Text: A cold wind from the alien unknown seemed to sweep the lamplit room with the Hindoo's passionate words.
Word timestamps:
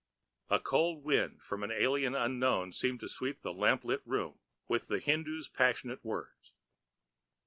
A 0.49 0.59
cold 0.59 1.03
wind 1.03 1.43
from 1.43 1.61
the 1.61 1.79
alien 1.79 2.15
unknown 2.15 2.71
seemed 2.73 2.99
to 3.01 3.07
sweep 3.07 3.41
the 3.41 3.53
lamplit 3.53 4.01
room 4.03 4.39
with 4.67 4.87
the 4.87 4.97
Hindoo's 4.99 5.47
passionate 5.47 6.03
words. 6.03 6.53